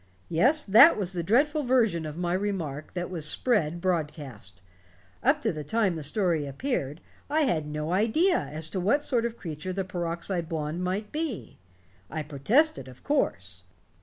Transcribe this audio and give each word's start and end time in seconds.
"Yes, 0.29 0.63
that 0.65 0.97
was 0.97 1.13
the 1.13 1.21
dreadful 1.21 1.61
version 1.61 2.07
of 2.07 2.17
my 2.17 2.33
remark 2.33 2.93
that 2.93 3.11
was 3.11 3.23
spread 3.23 3.79
broadcast. 3.79 4.63
Up 5.21 5.39
to 5.43 5.53
the 5.53 5.63
time 5.63 5.95
that 5.95 6.01
story 6.01 6.47
appeared, 6.47 7.01
I 7.29 7.41
had 7.41 7.67
no 7.67 7.91
idea 7.93 8.39
as 8.51 8.67
to 8.69 8.79
what 8.79 9.03
sort 9.03 9.25
of 9.27 9.37
creature 9.37 9.73
the 9.73 9.85
peroxide 9.85 10.49
blonde 10.49 10.83
might 10.83 11.11
be. 11.11 11.59
I 12.09 12.23
protested, 12.23 12.87
of 12.87 13.03
course. 13.03 13.65